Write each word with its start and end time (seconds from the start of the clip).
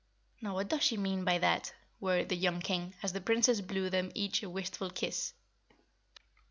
"Now 0.41 0.55
what 0.55 0.67
does 0.67 0.81
she 0.81 0.97
mean 0.97 1.23
by 1.25 1.37
that?" 1.37 1.75
worried 1.99 2.29
the 2.29 2.35
young 2.35 2.59
King, 2.59 2.95
as 3.03 3.13
the 3.13 3.21
Princess 3.21 3.61
blew 3.61 3.87
them 3.91 4.11
each 4.15 4.41
a 4.41 4.49
wistful 4.49 4.89
kiss. 4.89 5.35